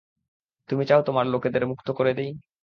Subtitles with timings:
[0.69, 2.31] তুমি চাও তোমার লোকেদের মুক্ত করে দিই।